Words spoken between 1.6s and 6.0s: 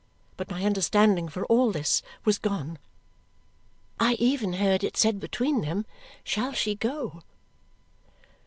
this was gone. I even heard it said between them,